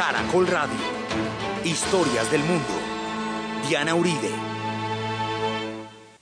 [0.00, 0.78] Caracol Radio.
[1.62, 2.72] Historias del mundo.
[3.68, 4.30] Diana Uribe.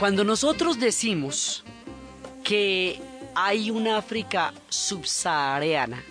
[0.00, 1.62] Cuando nosotros decimos
[2.42, 2.98] que
[3.34, 6.02] hay una África subsahariana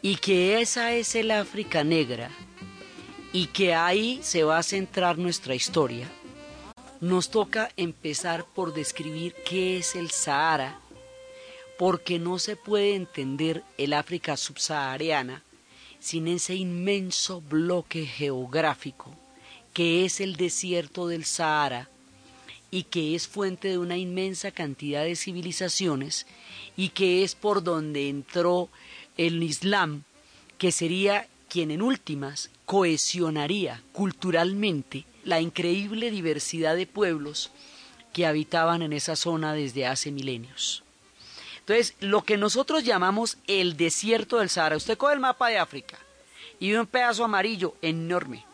[0.00, 2.30] y que esa es el África negra
[3.30, 6.08] y que ahí se va a centrar nuestra historia,
[7.02, 10.80] nos toca empezar por describir qué es el Sahara,
[11.78, 15.42] porque no se puede entender el África subsahariana
[16.00, 19.14] sin ese inmenso bloque geográfico
[19.74, 21.90] que es el desierto del Sahara,
[22.74, 26.26] y que es fuente de una inmensa cantidad de civilizaciones
[26.76, 28.68] y que es por donde entró
[29.16, 30.02] el Islam,
[30.58, 37.52] que sería quien en últimas cohesionaría culturalmente la increíble diversidad de pueblos
[38.12, 40.82] que habitaban en esa zona desde hace milenios.
[41.60, 45.96] Entonces, lo que nosotros llamamos el desierto del Sahara, usted coge el mapa de África
[46.58, 48.44] y ve un pedazo amarillo enorme,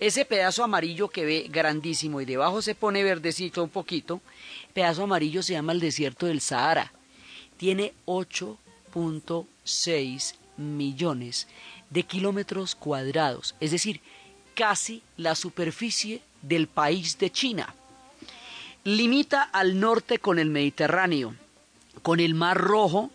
[0.00, 4.20] ese pedazo amarillo que ve grandísimo y debajo se pone verdecito un poquito,
[4.72, 6.92] pedazo amarillo se llama el desierto del Sahara.
[7.56, 11.48] Tiene 8.6 millones
[11.90, 14.00] de kilómetros cuadrados, es decir,
[14.54, 17.74] casi la superficie del país de China.
[18.84, 21.34] Limita al norte con el Mediterráneo,
[22.02, 23.10] con el Mar Rojo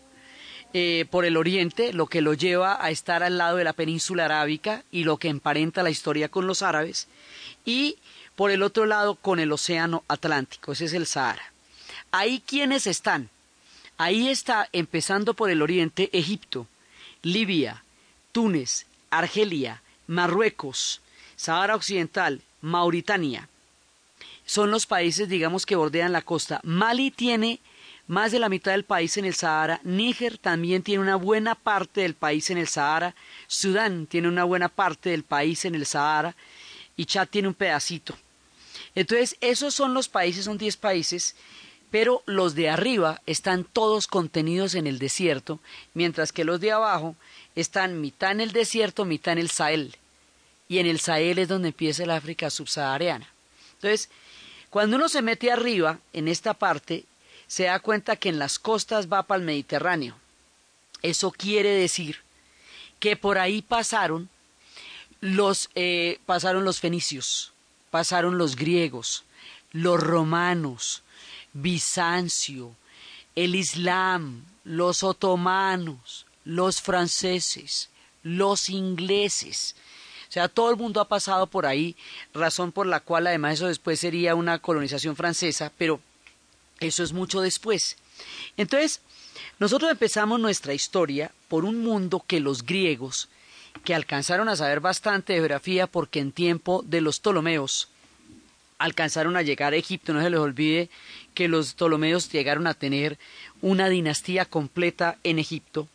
[0.76, 4.24] eh, por el oriente, lo que lo lleva a estar al lado de la península
[4.24, 7.06] arábica y lo que emparenta la historia con los árabes,
[7.64, 7.96] y
[8.34, 11.52] por el otro lado con el océano Atlántico, ese es el Sahara.
[12.10, 13.30] Ahí quienes están,
[13.98, 16.66] ahí está empezando por el oriente Egipto,
[17.22, 17.84] Libia,
[18.32, 21.00] Túnez, Argelia, Marruecos,
[21.36, 23.48] Sahara Occidental, Mauritania.
[24.44, 26.60] Son los países, digamos, que bordean la costa.
[26.64, 27.60] Mali tiene
[28.06, 32.02] más de la mitad del país en el Sahara, Níger también tiene una buena parte
[32.02, 33.14] del país en el Sahara,
[33.46, 36.36] Sudán tiene una buena parte del país en el Sahara
[36.96, 38.14] y Chad tiene un pedacito.
[38.94, 41.34] Entonces, esos son los países, son 10 países,
[41.90, 45.60] pero los de arriba están todos contenidos en el desierto,
[45.94, 47.16] mientras que los de abajo
[47.54, 49.96] están mitad en el desierto, mitad en el Sahel.
[50.68, 53.28] Y en el Sahel es donde empieza el África subsahariana.
[53.74, 54.10] Entonces,
[54.70, 57.04] cuando uno se mete arriba, en esta parte,
[57.54, 60.16] se da cuenta que en las costas va para el Mediterráneo.
[61.02, 62.18] Eso quiere decir
[62.98, 64.28] que por ahí pasaron
[65.20, 67.52] los, eh, pasaron los fenicios,
[67.92, 69.22] pasaron los griegos,
[69.70, 71.04] los romanos,
[71.52, 72.74] Bizancio,
[73.36, 77.88] el Islam, los otomanos, los franceses,
[78.24, 79.76] los ingleses.
[80.28, 81.94] O sea, todo el mundo ha pasado por ahí,
[82.32, 86.00] razón por la cual además eso después sería una colonización francesa, pero
[86.80, 87.96] eso es mucho después.
[88.56, 89.00] Entonces,
[89.58, 93.28] nosotros empezamos nuestra historia por un mundo que los griegos,
[93.84, 97.88] que alcanzaron a saber bastante de geografía porque en tiempo de los Ptolomeos
[98.78, 100.90] alcanzaron a llegar a Egipto, no se les olvide
[101.32, 103.18] que los Ptolomeos llegaron a tener
[103.62, 105.88] una dinastía completa en Egipto.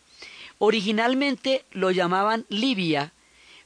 [0.57, 3.13] Originalmente lo llamaban Libia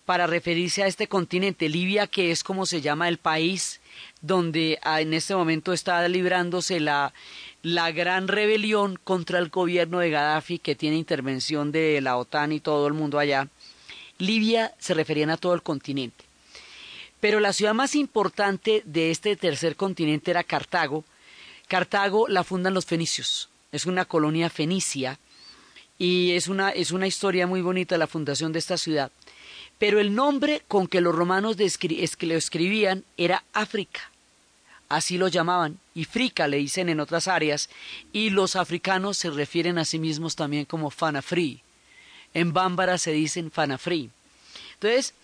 [0.06, 3.80] para referirse a este continente, Libia que es como se llama el país
[4.24, 7.14] donde ah, en este momento está librándose la,
[7.62, 12.62] la gran rebelión contra el gobierno de Gaddafi que tiene intervención de la OTAN y
[12.62, 13.50] todo el mundo allá.
[14.18, 16.24] Libia se referían a todo el continente.
[17.20, 21.04] Pero la ciudad más importante de este tercer continente era Cartago.
[21.68, 23.50] Cartago la fundan los fenicios.
[23.74, 25.20] Es una colonia fenicia
[25.98, 29.12] y es una, es una historia muy bonita la fundación de esta ciudad.
[29.80, 34.13] Pero el nombre con que los romanos lo escribían era África.
[34.96, 37.70] Así lo llamaban, y Frica le dicen en otras áreas,
[38.12, 41.62] y los africanos se refieren a sí mismos también como Fanafri.
[42.36, 44.12] En Bámbara se dicen Fanafri.
[44.76, 45.16] Entonces,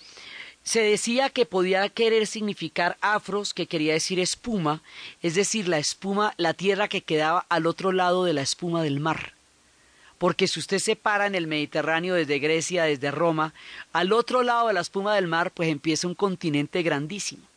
[0.64, 4.82] se decía que podía querer significar afros, que quería decir espuma,
[5.22, 9.00] es decir, la espuma, la tierra que quedaba al otro lado de la espuma del
[9.00, 9.34] mar
[10.20, 13.54] porque si usted se para en el Mediterráneo desde Grecia, desde Roma,
[13.94, 17.49] al otro lado de la espuma del mar, pues empieza un continente grandísimo.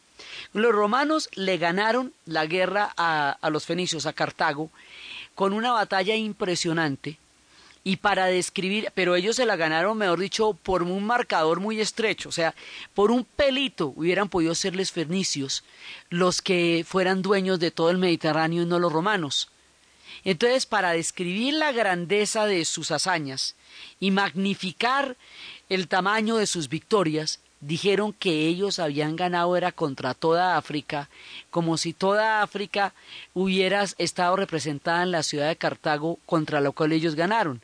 [0.52, 4.70] Los romanos le ganaron la guerra a, a los fenicios, a Cartago,
[5.34, 7.19] con una batalla impresionante,
[7.84, 12.29] y para describir, pero ellos se la ganaron, mejor dicho, por un marcador muy estrecho,
[12.29, 12.55] o sea,
[12.94, 15.64] por un pelito hubieran podido serles fenicios
[16.08, 19.49] los que fueran dueños de todo el Mediterráneo y no los romanos.
[20.25, 23.56] Entonces, para describir la grandeza de sus hazañas
[23.99, 25.17] y magnificar
[25.69, 31.09] el tamaño de sus victorias, dijeron que ellos habían ganado era contra toda África,
[31.50, 32.93] como si toda África
[33.32, 37.62] hubiera estado representada en la ciudad de Cartago contra lo cual ellos ganaron.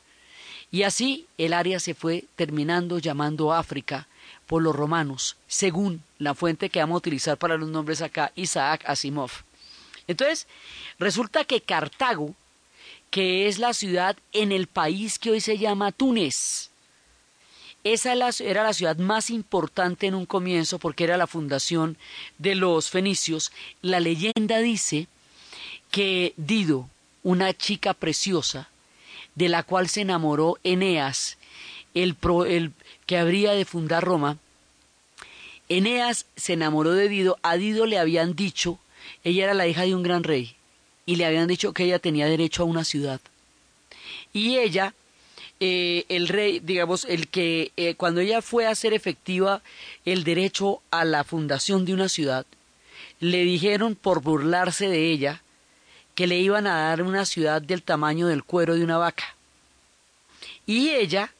[0.71, 4.07] Y así el área se fue terminando llamando África
[4.47, 8.83] por los romanos, según la fuente que vamos a utilizar para los nombres acá, Isaac
[8.87, 9.29] Asimov.
[10.07, 10.47] Entonces,
[10.97, 12.33] resulta que Cartago
[13.09, 16.68] que es la ciudad en el país que hoy se llama Túnez.
[17.83, 21.97] Esa era la ciudad más importante en un comienzo porque era la fundación
[22.37, 23.51] de los fenicios.
[23.81, 25.07] La leyenda dice
[25.91, 26.89] que Dido,
[27.23, 28.69] una chica preciosa,
[29.35, 31.37] de la cual se enamoró Eneas,
[31.93, 32.17] el,
[32.47, 32.73] el
[33.05, 34.37] que habría de fundar Roma,
[35.69, 38.79] Eneas se enamoró de Dido, a Dido le habían dicho,
[39.23, 40.55] ella era la hija de un gran rey,
[41.05, 43.21] y le habían dicho que ella tenía derecho a una ciudad.
[44.33, 44.93] Y ella,
[45.59, 49.61] eh, el rey, digamos, el que eh, cuando ella fue a hacer efectiva
[50.05, 52.45] el derecho a la fundación de una ciudad,
[53.19, 55.41] le dijeron por burlarse de ella
[56.15, 59.35] que le iban a dar una ciudad del tamaño del cuero de una vaca.
[60.65, 61.33] Y ella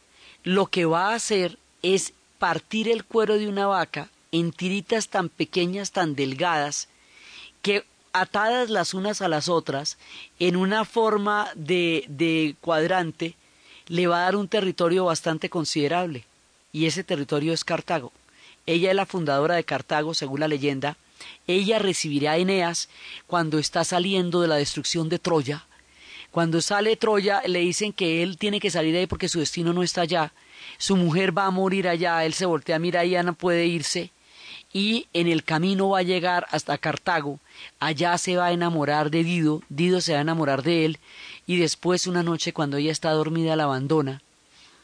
[0.43, 5.29] lo que va a hacer es partir el cuero de una vaca en tiritas tan
[5.29, 6.87] pequeñas, tan delgadas,
[7.61, 9.97] que atadas las unas a las otras
[10.39, 13.35] en una forma de, de cuadrante,
[13.89, 16.23] le va a dar un territorio bastante considerable.
[16.71, 18.13] Y ese territorio es Cartago.
[18.65, 20.95] Ella es la fundadora de Cartago, según la leyenda.
[21.47, 22.87] Ella recibirá a Eneas
[23.27, 25.65] cuando está saliendo de la destrucción de Troya.
[26.31, 29.73] Cuando sale Troya, le dicen que él tiene que salir de ahí porque su destino
[29.73, 30.31] no está allá.
[30.77, 32.23] Su mujer va a morir allá.
[32.23, 34.11] Él se voltea, mira, ya no puede irse
[34.71, 37.39] y en el camino va a llegar hasta Cartago,
[37.79, 40.99] allá se va a enamorar de Dido, Dido se va a enamorar de él,
[41.49, 44.21] y después una noche cuando ella está dormida la abandona,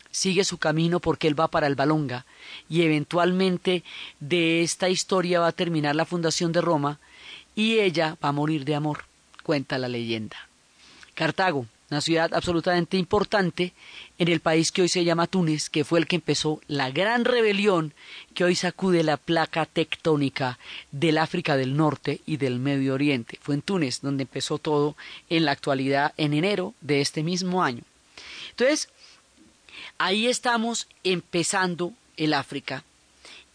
[0.10, 2.25] sigue su camino porque él va para el Balonga,
[2.67, 3.84] y eventualmente
[4.19, 6.98] de esta historia va a terminar la fundación de Roma,
[7.53, 9.03] y ella va a morir de amor,
[9.43, 10.38] cuenta la leyenda.
[11.13, 13.71] Cartago, una ciudad absolutamente importante
[14.19, 17.23] en el país que hoy se llama Túnez, que fue el que empezó la gran
[17.23, 17.93] rebelión
[18.33, 20.59] que hoy sacude la placa tectónica
[20.91, 23.39] del África del Norte y del Medio Oriente.
[23.41, 24.97] Fue en Túnez donde empezó todo
[25.29, 27.83] en la actualidad, en enero de este mismo año.
[28.49, 28.89] Entonces,
[29.97, 32.83] ahí estamos empezando el África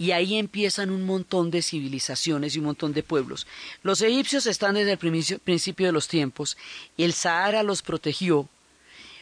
[0.01, 3.47] y ahí empiezan un montón de civilizaciones y un montón de pueblos.
[3.83, 6.57] Los egipcios están desde el principio de los tiempos,
[6.97, 8.49] el Sahara los protegió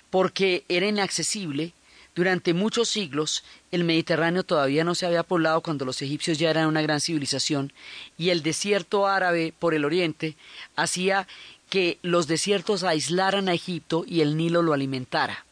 [0.09, 1.73] porque era inaccesible.
[2.15, 3.43] Durante muchos siglos
[3.73, 7.73] el Mediterráneo todavía no se había poblado cuando los egipcios ya eran una gran civilización
[8.17, 10.37] y el desierto árabe por el oriente
[10.77, 11.27] hacía
[11.71, 15.45] que los desiertos aislaran a Egipto y el Nilo lo alimentara,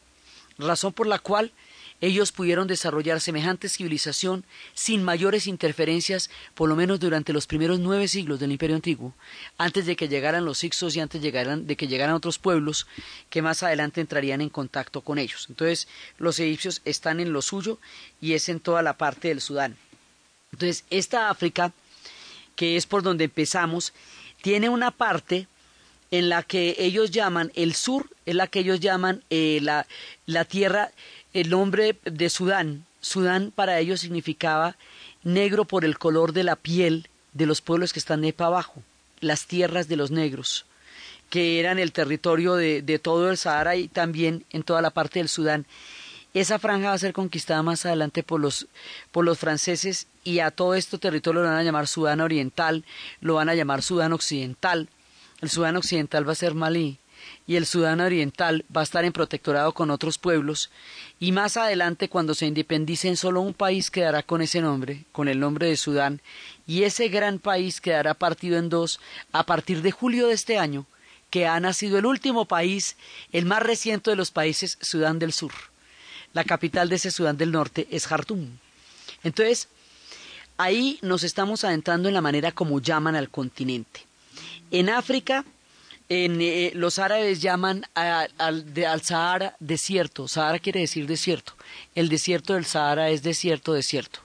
[0.57, 1.51] razón por la cual
[1.99, 8.07] ellos pudieron desarrollar semejante civilización sin mayores interferencias, por lo menos durante los primeros nueve
[8.07, 9.15] siglos del Imperio Antiguo,
[9.57, 12.87] antes de que llegaran los Ixos y antes de que llegaran otros pueblos
[13.29, 15.47] que más adelante entrarían en contacto con ellos.
[15.49, 15.87] Entonces,
[16.19, 17.79] los egipcios están en lo suyo
[18.21, 19.75] y es en toda la parte del Sudán.
[20.51, 21.73] Entonces, esta África,
[22.55, 23.93] que es por donde empezamos,
[24.41, 25.47] tiene una parte
[26.11, 29.87] en la que ellos llaman el sur, es la que ellos llaman eh, la,
[30.25, 30.91] la tierra
[31.33, 34.75] el nombre de Sudán, Sudán para ellos significaba
[35.23, 38.83] negro por el color de la piel de los pueblos que están de para abajo,
[39.19, 40.65] las tierras de los negros,
[41.29, 45.29] que eran el territorio de, todo el Sahara y también en toda la parte del
[45.29, 45.65] Sudán.
[46.33, 48.67] Esa franja va a ser conquistada más adelante por los,
[49.11, 52.83] por los franceses y a todo este territorio lo van a llamar Sudán Oriental,
[53.21, 54.89] lo van a llamar Sudán Occidental.
[55.41, 56.99] El Sudán Occidental va a ser Malí
[57.45, 60.69] y el Sudán Oriental va a estar en protectorado con otros pueblos
[61.19, 65.39] y más adelante cuando se independicen solo un país quedará con ese nombre, con el
[65.39, 66.21] nombre de Sudán,
[66.67, 68.99] y ese gran país quedará partido en dos
[69.31, 70.85] a partir de julio de este año,
[71.29, 72.95] que ha nacido el último país,
[73.31, 75.51] el más reciente de los países, Sudán del Sur.
[76.33, 78.47] La capital de ese Sudán del Norte es Jartum.
[79.23, 79.67] Entonces,
[80.57, 84.01] ahí nos estamos adentrando en la manera como llaman al continente.
[84.71, 85.45] En África,
[86.09, 90.27] en, eh, los árabes llaman al, al Sahara desierto.
[90.27, 91.53] Sahara quiere decir desierto.
[91.95, 94.19] El desierto del Sahara es desierto, desierto,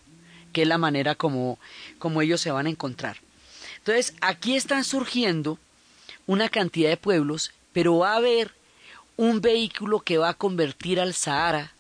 [0.53, 1.59] que es la manera como,
[1.99, 3.17] como ellos se van a encontrar.
[3.79, 5.59] Entonces, aquí están surgiendo
[6.27, 8.53] una cantidad de pueblos, pero va a haber
[9.17, 11.73] un vehículo que va a convertir al Sahara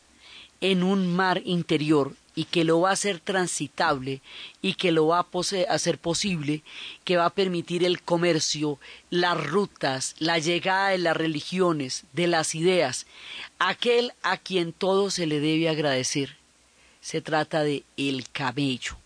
[0.61, 4.23] en un mar interior y que lo va a hacer transitable
[4.62, 5.27] y que lo va a
[5.69, 6.62] hacer posible,
[7.05, 8.79] que va a permitir el comercio,
[9.11, 13.07] las rutas, la llegada de las religiones, de las ideas,
[13.59, 16.37] aquel a quien todo se le debe agradecer.
[17.01, 18.97] Se trata de el camello.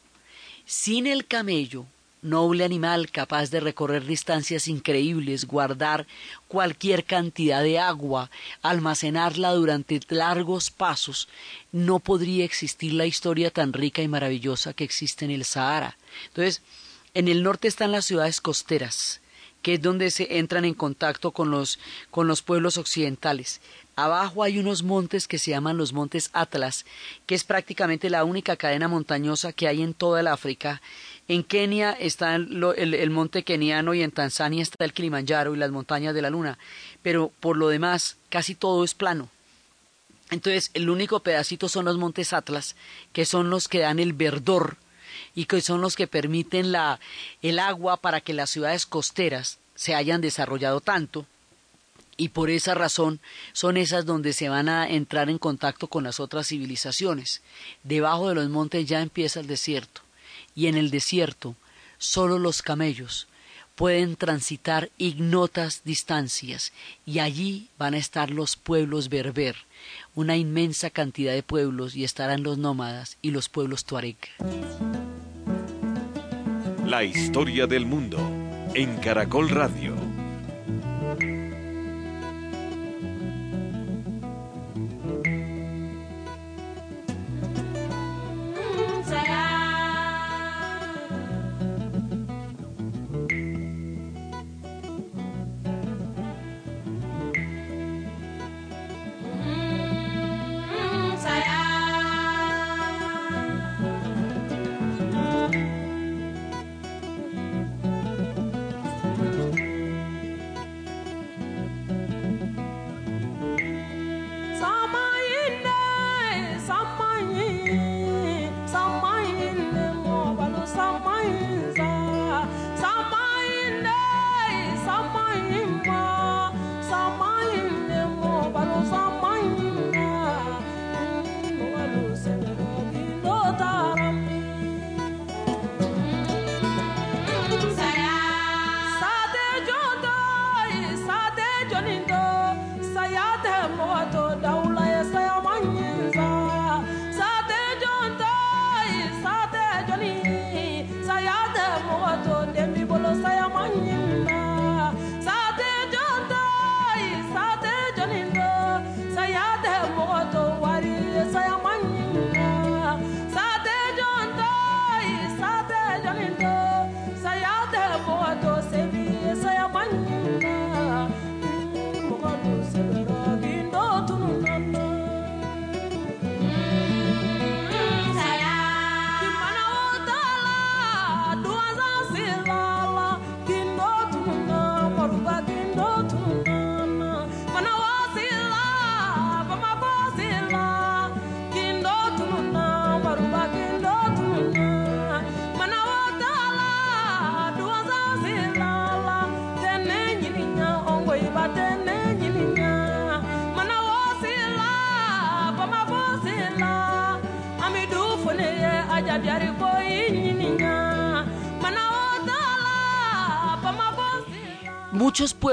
[0.66, 1.86] Sin el camello
[2.22, 6.06] noble animal capaz de recorrer distancias increíbles, guardar
[6.48, 8.30] cualquier cantidad de agua,
[8.62, 11.28] almacenarla durante largos pasos,
[11.72, 15.96] no podría existir la historia tan rica y maravillosa que existe en el Sahara.
[16.28, 16.62] Entonces,
[17.14, 19.20] en el norte están las ciudades costeras,
[19.62, 21.78] que es donde se entran en contacto con los,
[22.10, 23.60] con los pueblos occidentales.
[23.96, 26.84] Abajo hay unos montes que se llaman los montes Atlas,
[27.24, 30.82] que es prácticamente la única cadena montañosa que hay en toda el África
[31.28, 36.14] en Kenia está el, monte keniano y en Tanzania está el Kilimanjaro y las montañas
[36.14, 36.58] de la luna,
[37.02, 39.28] pero por lo demás casi todo es plano.
[40.30, 42.76] Entonces el único pedacito son los montes Atlas,
[43.12, 44.76] que son los que dan el verdor
[45.34, 47.00] y que son los que permiten la,
[47.42, 51.26] el agua para que las ciudades costeras se hayan desarrollado tanto
[52.16, 53.20] y por esa razón
[53.52, 57.42] son esas donde se van a entrar en contacto con las otras civilizaciones.
[57.82, 60.05] Debajo de los montes ya empieza el desierto
[60.56, 61.54] y en el desierto
[61.98, 63.28] solo los camellos
[63.76, 66.72] pueden transitar ignotas distancias
[67.04, 69.54] y allí van a estar los pueblos berber,
[70.14, 74.16] una inmensa cantidad de pueblos y estarán los nómadas y los pueblos tuareg.
[76.86, 78.18] La historia del mundo
[78.74, 80.05] en Caracol Radio.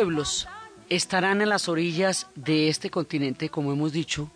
[0.03, 0.49] Pueblos
[0.89, 4.29] estarán en las orillas de este continente, como hemos dicho.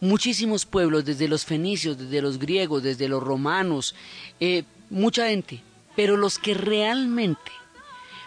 [0.00, 3.94] Muchísimos pueblos, desde los fenicios, desde los griegos, desde los romanos,
[4.40, 5.62] eh, mucha gente.
[5.94, 7.52] Pero los que realmente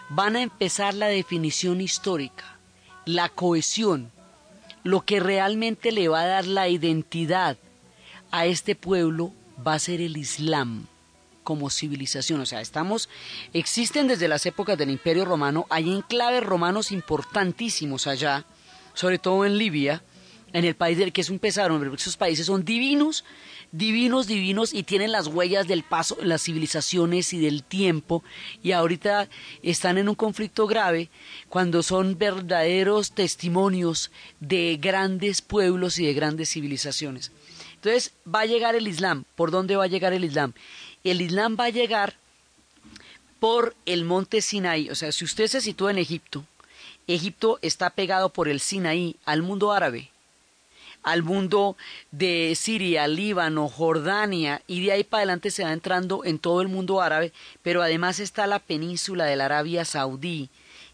[0.08, 2.56] van a empezar la definición histórica,
[3.04, 4.10] la cohesión,
[4.82, 7.58] lo que realmente le va a dar la identidad
[8.30, 9.34] a este pueblo
[9.66, 10.86] va a ser el Islam
[11.50, 12.40] como civilización.
[12.40, 13.08] O sea, estamos,
[13.52, 18.44] existen desde las épocas del Imperio Romano, hay enclaves romanos importantísimos allá,
[18.94, 20.00] sobre todo en Libia,
[20.52, 23.24] en el país del que es un pesado, esos países son divinos,
[23.72, 28.22] divinos, divinos y tienen las huellas del paso, las civilizaciones y del tiempo
[28.62, 29.28] y ahorita
[29.64, 31.10] están en un conflicto grave
[31.48, 37.32] cuando son verdaderos testimonios de grandes pueblos y de grandes civilizaciones.
[37.80, 39.24] Entonces va a llegar el Islam.
[39.36, 40.52] ¿Por dónde va a llegar el Islam?
[41.04, 42.14] El Islam va a llegar
[43.38, 44.90] por el monte Sinaí.
[44.90, 46.44] O sea, si usted se sitúa en Egipto,
[47.06, 50.10] Egipto está pegado por el Sinaí al mundo árabe,
[51.02, 51.76] al mundo
[52.10, 56.68] de Siria, Líbano, Jordania, y de ahí para adelante se va entrando en todo el
[56.68, 57.32] mundo árabe,
[57.62, 60.50] pero además está la península de la Arabia Saudí,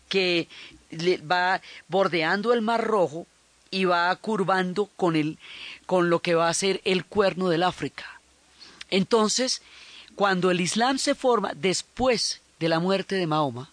[0.09, 0.49] que
[1.31, 3.27] va bordeando el Mar Rojo
[3.71, 5.39] y va curvando con, el,
[5.85, 8.05] con lo que va a ser el cuerno del África.
[8.91, 9.61] Entonces,
[10.17, 13.71] cuando el Islam se forma después de la muerte de Mahoma,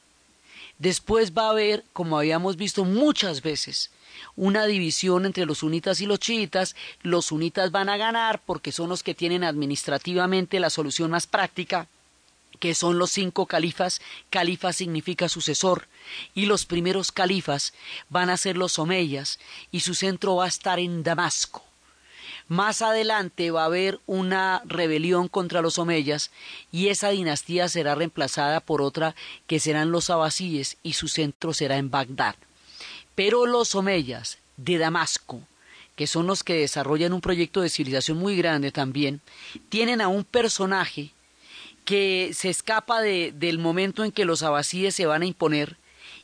[0.78, 3.90] después va a haber, como habíamos visto muchas veces,
[4.36, 6.76] una división entre los sunitas y los chiitas.
[7.02, 11.88] Los sunitas van a ganar porque son los que tienen administrativamente la solución más práctica
[12.60, 15.88] que son los cinco califas, califa significa sucesor,
[16.34, 17.74] y los primeros califas
[18.08, 19.38] van a ser los omeyas,
[19.70, 21.66] y su centro va a estar en Damasco.
[22.54, 26.30] Más adelante va a haber una rebelión contra los omeyas
[26.72, 29.16] y esa dinastía será reemplazada por otra
[29.48, 32.36] que serán los abasíes y su centro será en Bagdad.
[33.16, 35.42] Pero los omeyas de Damasco,
[35.96, 39.22] que son los que desarrollan un proyecto de civilización muy grande también,
[39.70, 41.10] tienen a un personaje
[41.86, 45.76] que se escapa del momento en que los abasíes se van a imponer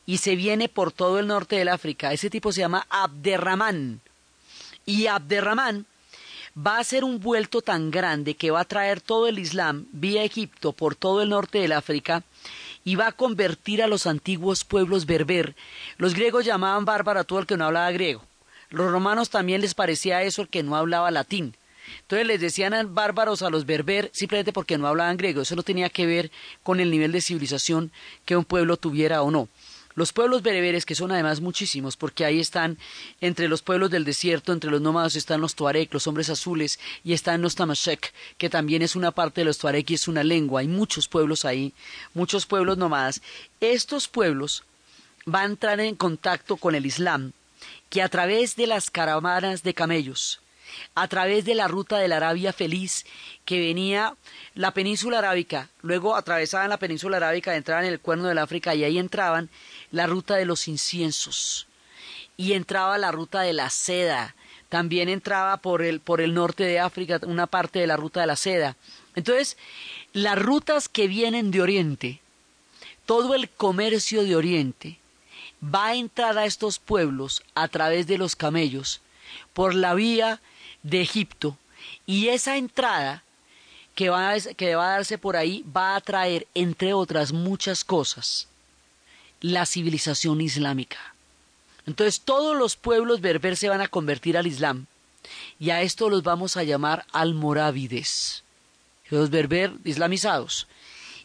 [0.05, 2.13] y se viene por todo el norte del África.
[2.13, 4.01] Ese tipo se llama Abderramán.
[4.85, 5.87] Y Abderramán
[6.59, 10.23] va a ser un vuelto tan grande que va a traer todo el Islam vía
[10.23, 12.23] Egipto por todo el norte del África
[12.83, 15.55] y va a convertir a los antiguos pueblos berber.
[15.97, 18.23] Los griegos llamaban bárbaro a todo el que no hablaba griego.
[18.69, 21.55] Los romanos también les parecía eso el que no hablaba latín.
[22.01, 25.41] Entonces les decían bárbaros a los berber simplemente porque no hablaban griego.
[25.41, 27.91] Eso no tenía que ver con el nivel de civilización
[28.25, 29.47] que un pueblo tuviera o no.
[29.99, 32.77] Los pueblos bereberes, que son además muchísimos, porque ahí están
[33.19, 37.11] entre los pueblos del desierto, entre los nómadas están los tuareg, los hombres azules, y
[37.11, 40.61] están los tamashek, que también es una parte de los tuareg y es una lengua.
[40.61, 41.73] Hay muchos pueblos ahí,
[42.13, 43.21] muchos pueblos nómadas.
[43.59, 44.63] Estos pueblos
[45.25, 47.33] van a entrar en contacto con el Islam,
[47.89, 50.39] que a través de las caravanas de camellos,
[50.95, 53.05] a través de la ruta de la Arabia Feliz
[53.45, 54.15] que venía
[54.55, 58.83] la península arábica, luego atravesaban la península arábica, entraban en el cuerno del África y
[58.83, 59.49] ahí entraban
[59.91, 61.67] la ruta de los inciensos.
[62.37, 64.35] Y entraba la ruta de la seda,
[64.69, 68.27] también entraba por el, por el norte de África una parte de la ruta de
[68.27, 68.77] la seda.
[69.15, 69.57] Entonces,
[70.13, 72.21] las rutas que vienen de Oriente,
[73.05, 74.99] todo el comercio de Oriente,
[75.63, 79.01] va a entrar a estos pueblos a través de los camellos
[79.53, 80.39] por la vía
[80.83, 81.57] de Egipto
[82.05, 83.23] y esa entrada
[83.95, 88.47] que va, a, va a darse por ahí va a traer, entre otras muchas cosas,
[89.41, 91.13] la civilización islámica.
[91.85, 94.85] Entonces todos los pueblos berber se van a convertir al Islam
[95.59, 98.43] y a esto los vamos a llamar almorávides,
[99.09, 100.67] los berber islamizados.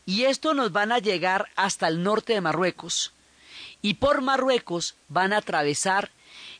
[0.06, 3.12] Y esto nos van a llegar hasta el norte de Marruecos
[3.82, 6.10] y por Marruecos van a atravesar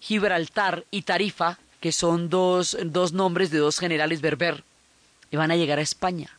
[0.00, 4.64] Gibraltar y Tarifa que son dos, dos nombres de dos generales berber,
[5.30, 6.30] y van a llegar a España.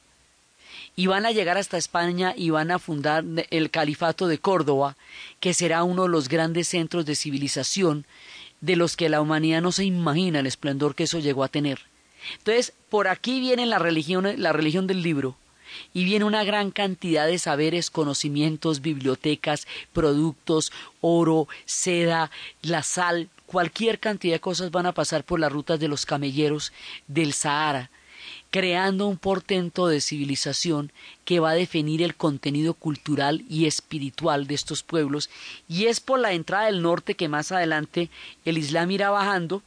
[0.95, 4.97] Y van a llegar hasta España y van a fundar el califato de Córdoba,
[5.39, 8.07] que será uno de los grandes centros de civilización
[8.59, 11.81] de los que la humanidad no se imagina el esplendor que eso llegó a tener.
[12.39, 15.37] Entonces, por aquí viene la religión, la religión del libro,
[15.93, 22.31] y viene una gran cantidad de saberes, conocimientos, bibliotecas, productos, oro, seda,
[22.63, 26.73] la sal, cualquier cantidad de cosas van a pasar por las rutas de los camelleros
[27.07, 27.89] del Sahara,
[28.51, 30.91] creando un portento de civilización
[31.25, 35.29] que va a definir el contenido cultural y espiritual de estos pueblos,
[35.67, 38.09] y es por la entrada del norte que más adelante
[38.45, 39.61] el Islam irá bajando,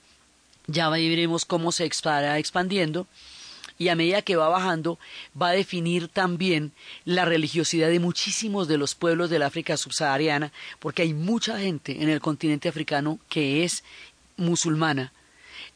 [0.67, 3.07] ya veremos cómo se estará expandiendo,
[3.79, 4.99] y a medida que va bajando
[5.41, 6.73] va a definir también
[7.05, 12.09] la religiosidad de muchísimos de los pueblos del África subsahariana, porque hay mucha gente en
[12.09, 13.85] el continente africano que es
[14.37, 15.13] musulmana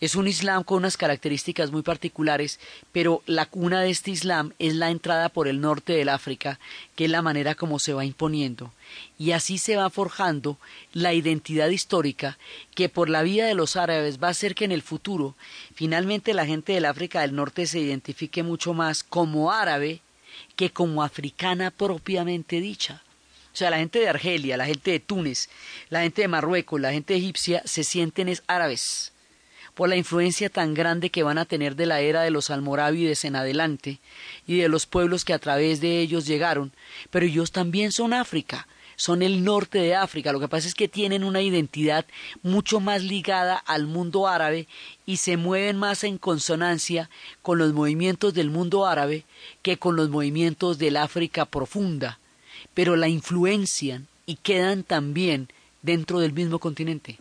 [0.03, 2.59] es un Islam con unas características muy particulares,
[2.91, 6.59] pero la cuna de este Islam es la entrada por el norte del África,
[6.97, 8.73] que es la manera como se va imponiendo.
[9.17, 10.59] Y así se va forjando
[10.93, 12.37] la identidad histórica
[12.75, 15.37] que por la vida de los árabes va a hacer que en el futuro
[15.73, 20.01] finalmente la gente del África del Norte se identifique mucho más como árabe
[20.57, 23.05] que como africana propiamente dicha.
[23.55, 25.49] O sea, la gente de Argelia, la gente de Túnez,
[25.91, 29.13] la gente de Marruecos, la gente egipcia se sienten es árabes
[29.75, 33.25] por la influencia tan grande que van a tener de la era de los almorávides
[33.25, 34.01] en adelante
[34.47, 36.73] y de los pueblos que a través de ellos llegaron,
[37.11, 40.33] pero ellos también son África, son el norte de África.
[40.33, 42.05] Lo que pasa es que tienen una identidad
[42.43, 44.69] mucho más ligada al mundo árabe
[45.07, 47.09] y se mueven más en consonancia
[47.41, 49.25] con los movimientos del mundo árabe
[49.63, 52.19] que con los movimientos del África profunda,
[52.75, 55.49] pero la influencian y quedan también
[55.83, 57.19] dentro del mismo continente.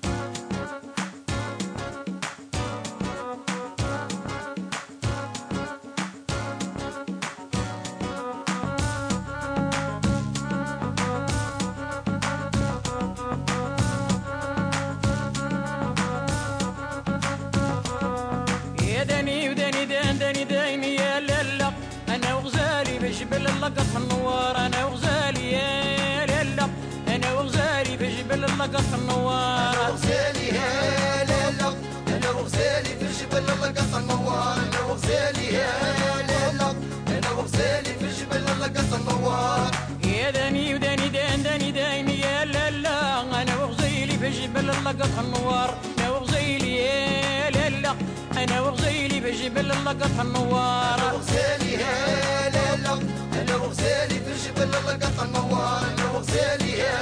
[44.91, 47.95] لقطها النوار أنا وغزيلي يا لا
[48.43, 50.99] أنا وغزيلي بجبل لقطها النوار.
[50.99, 52.93] أنا وغزيلي يا لا
[53.41, 55.81] أنا وغزيلي بجبل لقطها النوار.
[55.93, 56.95] أنا وغزيلي يا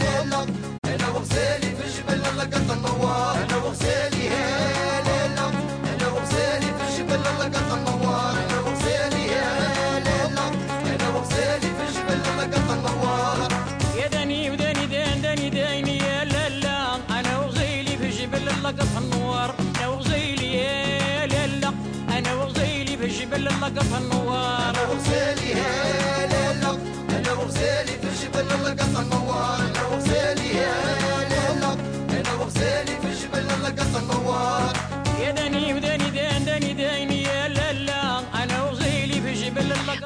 [0.00, 0.42] لا
[0.84, 3.34] أنا وغزيلي بجبل لقطها النوار.
[3.44, 5.46] أنا وغزيلي يا لا
[5.94, 7.57] أنا وغزيلي بجبل لقطها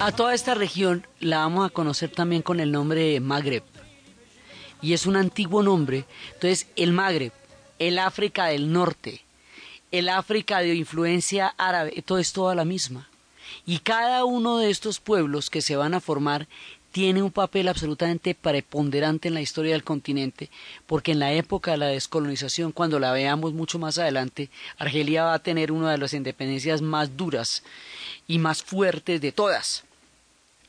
[0.05, 3.63] A toda esta región la vamos a conocer también con el nombre de Magreb.
[4.81, 6.07] Y es un antiguo nombre.
[6.35, 7.31] Entonces, el Magreb,
[7.79, 9.21] el África del Norte,
[9.93, 13.09] el África de influencia árabe, todo es toda la misma.
[13.65, 16.49] Y cada uno de estos pueblos que se van a formar
[16.91, 20.51] tiene un papel absolutamente preponderante en la historia del continente,
[20.87, 25.35] porque en la época de la descolonización, cuando la veamos mucho más adelante, Argelia va
[25.35, 27.63] a tener una de las independencias más duras
[28.27, 29.85] y más fuertes de todas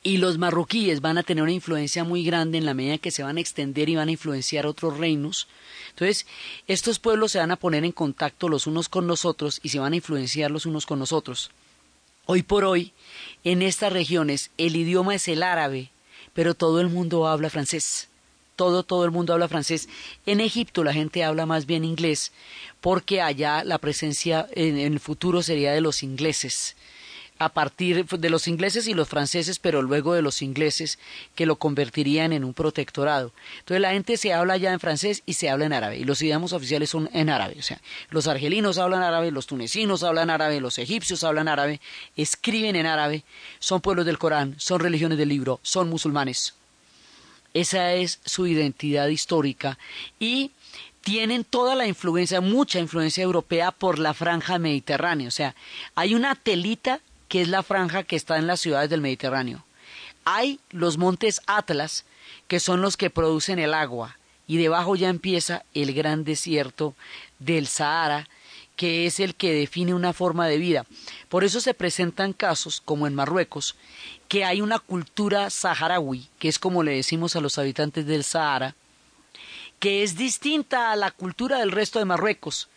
[0.06, 3.22] y los marroquíes van a tener una influencia muy grande en la medida que se
[3.22, 5.48] van a extender y van a influenciar otros reinos.
[5.88, 6.26] Entonces,
[6.68, 9.94] estos pueblos se van a poner en contacto los unos con nosotros y se van
[9.94, 11.50] a influenciar los unos con nosotros.
[12.26, 12.92] Hoy por hoy,
[13.44, 15.90] en estas regiones, el idioma es el árabe,
[16.34, 18.08] pero todo el mundo habla francés.
[18.56, 19.88] Todo, todo el mundo habla francés.
[20.26, 22.30] En Egipto la gente habla más bien inglés,
[22.82, 26.76] porque allá la presencia en el futuro sería de los ingleses
[27.44, 30.98] a partir de los ingleses y los franceses, pero luego de los ingleses
[31.34, 33.32] que lo convertirían en un protectorado.
[33.58, 36.22] Entonces la gente se habla ya en francés y se habla en árabe, y los
[36.22, 37.56] idiomas oficiales son en árabe.
[37.58, 37.80] O sea,
[38.10, 41.80] los argelinos hablan árabe, los tunecinos hablan árabe, los egipcios hablan árabe,
[42.16, 43.24] escriben en árabe,
[43.58, 46.54] son pueblos del Corán, son religiones del libro, son musulmanes.
[47.52, 49.78] Esa es su identidad histórica
[50.18, 50.50] y
[51.04, 55.28] tienen toda la influencia, mucha influencia europea por la franja mediterránea.
[55.28, 55.54] O sea,
[55.94, 57.00] hay una telita
[57.34, 59.64] que es la franja que está en las ciudades del Mediterráneo.
[60.24, 62.04] Hay los montes Atlas,
[62.46, 66.94] que son los que producen el agua, y debajo ya empieza el gran desierto
[67.40, 68.28] del Sahara,
[68.76, 70.86] que es el que define una forma de vida.
[71.28, 73.74] Por eso se presentan casos, como en Marruecos,
[74.28, 78.76] que hay una cultura saharaui, que es como le decimos a los habitantes del Sahara,
[79.80, 82.68] que es distinta a la cultura del resto de Marruecos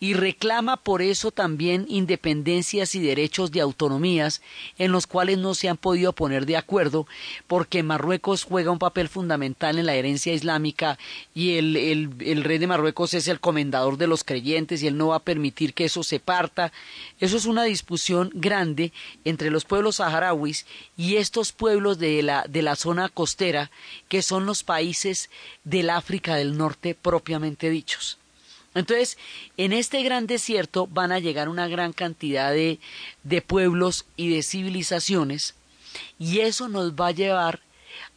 [0.00, 4.42] y reclama por eso también independencias y derechos de autonomías
[4.78, 7.06] en los cuales no se han podido poner de acuerdo
[7.46, 10.98] porque Marruecos juega un papel fundamental en la herencia islámica
[11.34, 15.08] y el, el, rey de Marruecos es el comendador de los creyentes y él no
[15.08, 16.72] va a permitir que eso se parta.
[17.20, 18.92] Eso es una discusión grande
[19.24, 23.70] entre los pueblos saharauis y estos pueblos de la, de la zona costera
[24.08, 25.30] que son los países
[25.64, 28.18] del África del Norte propiamente dichos.
[28.74, 29.18] Entonces,
[29.56, 32.80] en este gran desierto van a llegar una gran cantidad de,
[33.22, 35.54] de pueblos y de civilizaciones,
[36.18, 37.60] y eso nos va a llevar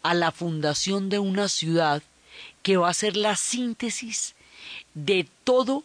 [0.02, 2.02] a la fundación de una ciudad
[2.64, 4.36] que va a ser la síntesis
[4.94, 5.84] de todo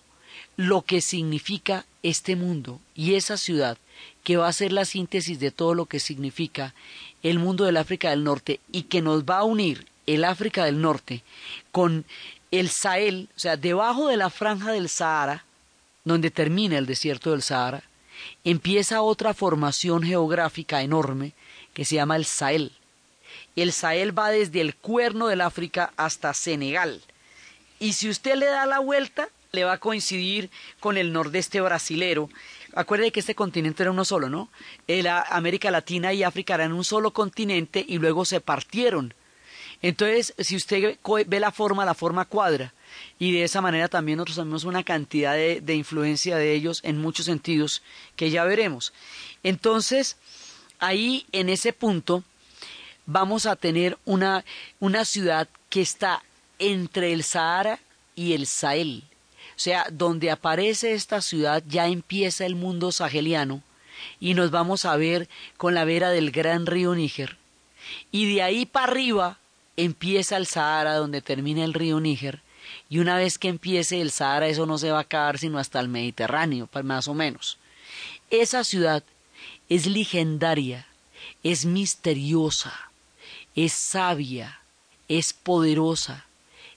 [0.57, 3.79] lo que significa este mundo y esa ciudad
[4.25, 6.75] que va a ser la síntesis de todo lo que significa
[7.23, 10.81] el mundo del África del Norte y que nos va a unir el África del
[10.81, 11.23] Norte
[11.71, 12.05] con
[12.53, 15.45] el Sahel, o sea, debajo de la franja del Sahara,
[16.05, 17.83] donde termina el desierto del Sahara,
[18.45, 21.33] empieza otra formación geográfica enorme
[21.73, 22.73] que se llama el Sahel.
[23.57, 27.01] El Sahel va desde el cuerno del África hasta Senegal.
[27.81, 32.29] Y si usted le da la vuelta, le va a coincidir con el nordeste brasilero.
[32.75, 34.51] Acuerde que este continente era uno solo, ¿no?
[34.87, 39.15] La América Latina y África eran un solo continente y luego se partieron
[39.83, 42.73] entonces, si usted ve la forma, la forma cuadra.
[43.19, 47.27] Y de esa manera también nosotros tenemos una cantidad de, influencia de ellos en muchos
[47.27, 47.83] sentidos
[48.15, 48.93] que ya veremos.
[49.43, 50.17] Entonces,
[50.79, 52.23] ahí en ese punto
[53.07, 54.45] vamos a tener una,
[54.79, 56.23] una ciudad que está
[56.61, 57.81] entre el Sahara
[58.15, 59.03] y el Sahel.
[59.57, 63.63] O sea, donde aparece esta ciudad ya empieza el mundo saheliano
[64.21, 67.37] y nos vamos a ver con la vera del gran río Níger.
[68.13, 69.39] Y de ahí para arriba
[69.77, 72.41] empieza el Sahara donde termina el río Níger
[72.89, 75.81] y una vez que empiece el Sahara eso no se va a acabar sino hasta
[75.81, 77.59] el Mediterráneo, pues, más o menos.
[78.31, 79.03] Esa ciudad
[79.69, 80.87] es legendaria,
[81.43, 82.73] es misteriosa,
[83.55, 84.61] es sabia,
[85.09, 86.27] es poderosa,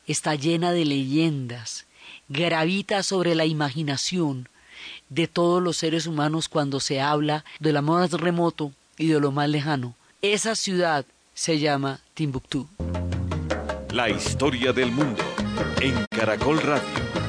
[0.07, 1.85] está llena de leyendas,
[2.29, 4.49] gravita sobre la imaginación
[5.09, 9.31] de todos los seres humanos cuando se habla de lo más remoto y de lo
[9.31, 9.95] más lejano.
[10.21, 11.05] Esa ciudad
[11.35, 12.67] se llama Timbuktu.
[13.91, 15.21] La historia del mundo
[15.81, 17.24] en Caracol Radio.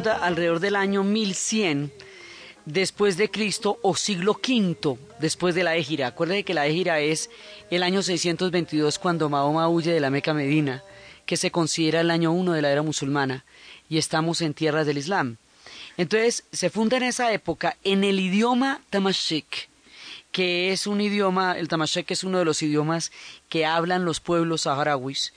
[0.00, 1.92] Funda alrededor del año 1100
[2.64, 6.06] después de Cristo o siglo V después de la Égira.
[6.06, 7.28] Acuérdense que la Égira es
[7.70, 10.82] el año 622 cuando Mahoma huye de la Meca Medina,
[11.26, 13.44] que se considera el año 1 de la era musulmana,
[13.90, 15.36] y estamos en tierras del Islam.
[15.98, 19.68] Entonces, se funda en esa época en el idioma tamashek,
[20.32, 23.12] que es un idioma, el tamashek es uno de los idiomas
[23.50, 25.34] que hablan los pueblos saharauis,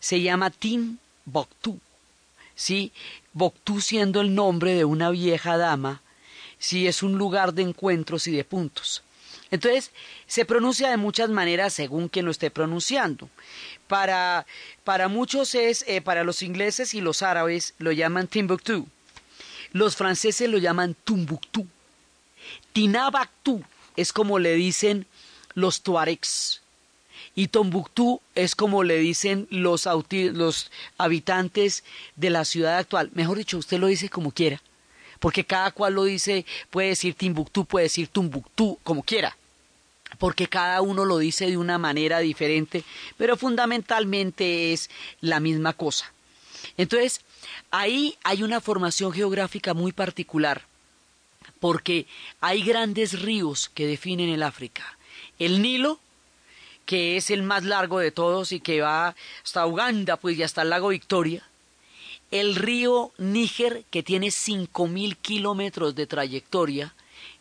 [0.00, 1.78] se llama Timbuktu.
[2.60, 2.92] ¿sí?
[3.32, 6.02] Boctú siendo el nombre de una vieja dama,
[6.58, 9.02] si es un lugar de encuentros y de puntos.
[9.50, 9.90] Entonces,
[10.26, 13.28] se pronuncia de muchas maneras según quien lo esté pronunciando.
[13.88, 14.46] Para,
[14.84, 18.86] para muchos es, eh, para los ingleses y los árabes lo llaman Timbuktu.
[19.72, 21.66] Los franceses lo llaman Tumbuktu.
[22.72, 23.62] Tinabaktu
[23.96, 25.06] es como le dicen
[25.54, 26.60] los tuaregs.
[27.34, 31.84] Y Tombuctú es como le dicen los, los habitantes
[32.16, 33.10] de la ciudad actual.
[33.14, 34.60] Mejor dicho, usted lo dice como quiera.
[35.20, 39.36] Porque cada cual lo dice, puede decir Timbuktu, puede decir Tumbuctú, como quiera.
[40.18, 42.84] porque cada uno lo dice de una manera diferente,
[43.16, 44.90] pero fundamentalmente es
[45.20, 46.12] la misma cosa.
[46.76, 47.22] Entonces,
[47.70, 50.62] ahí hay una formación geográfica muy particular,
[51.58, 52.06] porque
[52.40, 54.98] hay grandes ríos que definen el África.
[55.38, 56.00] El Nilo,
[56.90, 60.62] que es el más largo de todos y que va hasta Uganda, pues y hasta
[60.62, 61.48] el lago Victoria.
[62.32, 66.92] El río Níger, que tiene cinco mil kilómetros de trayectoria,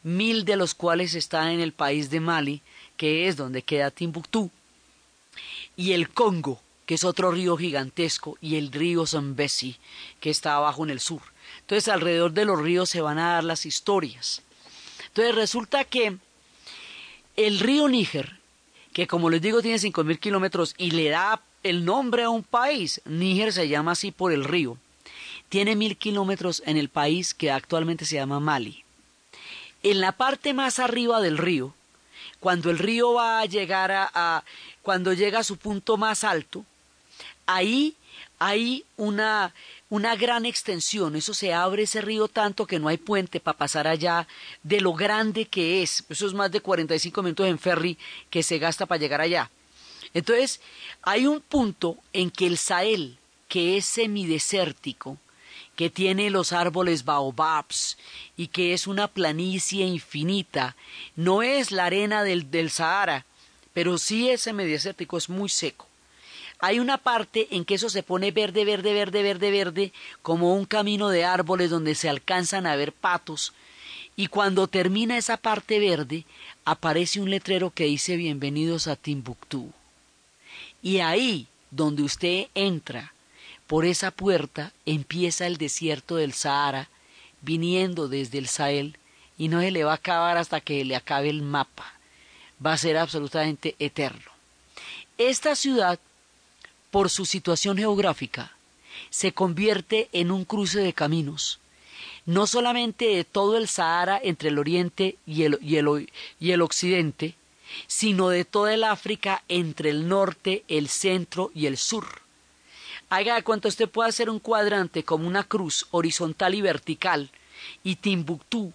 [0.03, 2.61] mil de los cuales están en el país de Mali,
[2.95, 4.51] que es donde queda Timbuktu,
[5.75, 9.77] y el Congo, que es otro río gigantesco, y el río Zambezi,
[10.19, 11.23] que está abajo en el sur.
[11.61, 14.43] Entonces, alrededor de los ríos se van a dar las historias.
[15.07, 16.17] Entonces, resulta que
[17.35, 18.38] el río Níger,
[18.93, 22.43] que como les digo tiene cinco mil kilómetros y le da el nombre a un
[22.43, 24.77] país, Níger se llama así por el río,
[25.49, 28.83] tiene mil kilómetros en el país que actualmente se llama Mali.
[29.83, 31.73] En la parte más arriba del río,
[32.39, 34.43] cuando el río va a llegar a,
[34.81, 36.65] cuando llega a su punto más alto,
[37.45, 37.95] ahí
[38.37, 39.53] hay una,
[39.89, 43.87] una gran extensión, eso se abre ese río tanto que no hay puente para pasar
[43.87, 44.27] allá
[44.61, 47.97] de lo grande que es, eso es más de 45 minutos en ferry
[48.29, 49.49] que se gasta para llegar allá.
[50.13, 50.61] Entonces,
[51.01, 55.17] hay un punto en que el Sahel, que es semidesértico,
[55.75, 57.97] que tiene los árboles baobabs
[58.35, 60.75] y que es una planicie infinita.
[61.15, 63.25] No es la arena del, del Sahara,
[63.73, 65.88] pero sí es semidesértico, es muy seco.
[66.59, 70.65] Hay una parte en que eso se pone verde, verde, verde, verde, verde, como un
[70.65, 73.53] camino de árboles donde se alcanzan a ver patos,
[74.17, 76.25] y cuando termina esa parte verde,
[76.65, 79.71] aparece un letrero que dice Bienvenidos a Timbuktu.
[80.81, 83.13] Y ahí, donde usted entra,
[83.65, 86.89] por esa puerta empieza el desierto del Sahara,
[87.41, 88.97] viniendo desde el Sahel,
[89.37, 91.93] y no se le va a acabar hasta que le acabe el mapa.
[92.63, 94.31] Va a ser absolutamente eterno.
[95.17, 95.97] Esta ciudad,
[96.91, 98.55] por su situación geográfica,
[99.09, 101.59] se convierte en un cruce de caminos,
[102.25, 106.61] no solamente de todo el Sahara entre el oriente y el, y el, y el
[106.61, 107.35] occidente,
[107.87, 112.21] sino de toda el África entre el norte, el centro y el sur.
[113.09, 117.31] Haga de cuenta usted puede hacer un cuadrante como una cruz horizontal y vertical,
[117.83, 118.73] y Timbuktu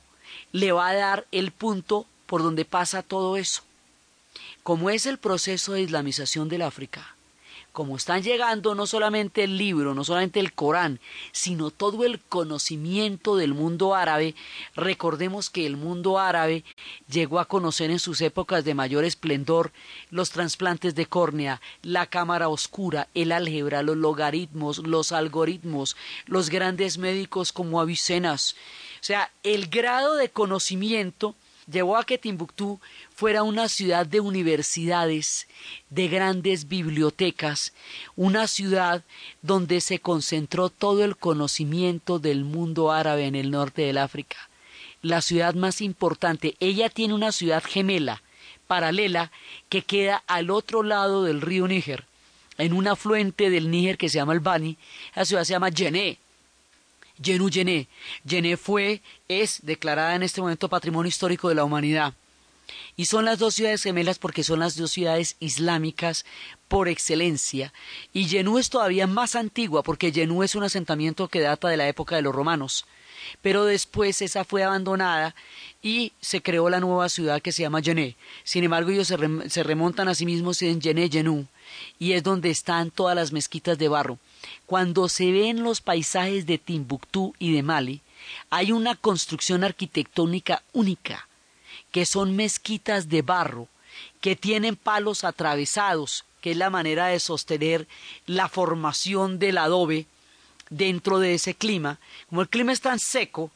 [0.53, 3.63] le va a dar el punto por donde pasa todo eso.
[4.63, 7.14] Como es el proceso de islamización del África,
[7.75, 11.01] como están llegando no solamente el libro, no solamente el Corán,
[11.33, 14.37] sino todo el conocimiento del mundo árabe,
[14.77, 16.63] recordemos que el mundo árabe
[17.11, 19.73] llegó a conocer en sus épocas de mayor esplendor
[20.13, 26.97] los trasplantes de córnea, la cámara oscura, el álgebra, los logaritmos, los algoritmos, los grandes
[26.97, 28.55] médicos como Avicenas.
[29.01, 31.35] O sea, el grado de conocimiento
[31.71, 32.81] llevó a que Timbuktu
[33.15, 35.47] fuera una ciudad de universidades,
[35.91, 37.73] de grandes bibliotecas,
[38.17, 39.03] una ciudad
[39.43, 44.37] donde se concentró todo el conocimiento del mundo árabe en el norte del África.
[45.03, 48.23] La ciudad más importante, ella tiene una ciudad gemela,
[48.67, 49.31] paralela,
[49.69, 52.05] que queda al otro lado del río Níger,
[52.57, 54.77] en un afluente del Níger que se llama el Bani,
[55.15, 56.19] la ciudad se llama Yené.
[57.23, 57.89] Yenu Yené.
[58.25, 62.15] Yené fue, es declarada en este momento Patrimonio Histórico de la Humanidad.
[62.97, 66.25] Y son las dos ciudades gemelas porque son las dos ciudades islámicas
[66.69, 67.73] por excelencia.
[68.13, 71.89] Y Yenú es todavía más antigua porque Yenú es un asentamiento que data de la
[71.89, 72.87] época de los romanos.
[73.43, 75.35] Pero después esa fue abandonada
[75.83, 78.17] y se creó la nueva ciudad que se llama Yené.
[78.43, 81.47] Sin embargo, ellos se, rem se remontan a sí mismos en Yené, Yenú,
[81.99, 84.19] y es donde están todas las mezquitas de barro.
[84.67, 88.03] Cuando se ven los paisajes de Timbuktu y de Mali,
[88.51, 91.29] hay una construcción arquitectónica única
[91.95, 93.69] que son mezquitas de barro,
[94.21, 97.87] que tienen palos atravesados, que es la manera de sostener
[98.27, 100.07] la formación del adobe
[100.71, 102.01] dentro de ese clima.
[102.29, 103.53] Como el clima es tan seco,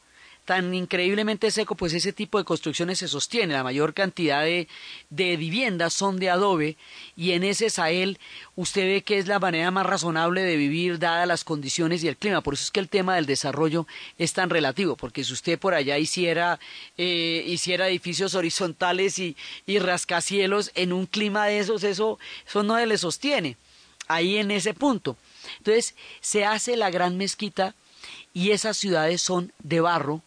[0.49, 3.53] tan increíblemente seco, pues ese tipo de construcciones se sostiene.
[3.53, 4.67] La mayor cantidad de,
[5.11, 6.75] viviendas son de adobe
[7.15, 8.17] y en ese Sahel
[8.55, 12.17] usted ve que es la manera más razonable de vivir dadas las condiciones y el
[12.17, 12.41] clima.
[12.41, 13.85] Por eso es que el tema del desarrollo
[14.17, 16.59] es tan relativo, porque si usted por allá hiciera,
[16.97, 19.37] eh, hiciera edificios horizontales y,
[19.67, 23.55] y rascacielos en un clima de esos, eso, eso no se le sostiene.
[24.07, 25.15] Ahí en ese punto.
[25.59, 27.75] Entonces se hace la gran mezquita
[28.33, 30.23] y esas ciudades son de barro,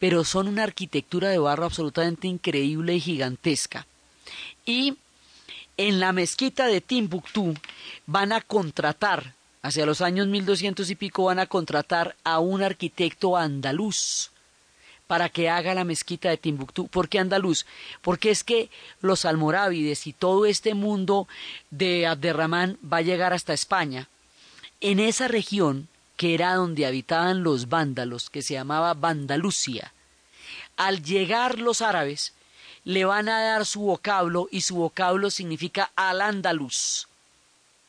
[0.00, 3.86] pero son una arquitectura de barro absolutamente increíble y gigantesca.
[4.66, 4.96] Y
[5.76, 7.54] en la mezquita de Timbuktu
[8.06, 13.36] van a contratar, hacia los años 1200 y pico, van a contratar a un arquitecto
[13.36, 14.30] andaluz
[15.06, 16.86] para que haga la mezquita de Timbuktu.
[16.88, 17.66] ¿Por qué andaluz?
[18.00, 18.70] Porque es que
[19.02, 21.28] los almorávides y todo este mundo
[21.70, 24.08] de Abderramán va a llegar hasta España.
[24.80, 25.88] En esa región,
[26.20, 29.94] que era donde habitaban los vándalos, que se llamaba Vandalucia,
[30.76, 32.34] al llegar los árabes,
[32.84, 37.08] le van a dar su vocablo y su vocablo significa al andaluz.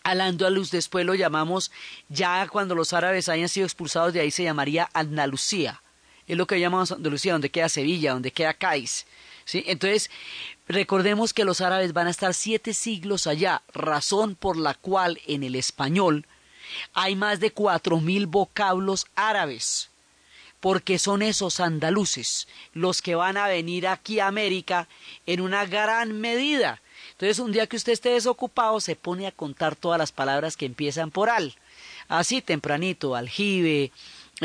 [0.03, 1.73] Al andaluz después lo llamamos,
[2.07, 5.82] ya cuando los árabes hayan sido expulsados de ahí se llamaría Andalucía
[6.32, 9.05] es lo que llamamos Andalucía, donde queda Sevilla, donde queda Cádiz.
[9.43, 9.65] ¿sí?
[9.67, 10.09] Entonces,
[10.69, 15.43] recordemos que los árabes van a estar siete siglos allá, razón por la cual en
[15.43, 16.25] el español
[16.93, 19.89] hay más de cuatro mil vocablos árabes,
[20.59, 24.88] porque son esos andaluces los que van a venir aquí a América
[25.26, 26.82] en una gran medida.
[27.11, 30.65] Entonces, un día que usted esté desocupado, se pone a contar todas las palabras que
[30.65, 31.55] empiezan por al.
[32.07, 33.91] Así tempranito, aljibe,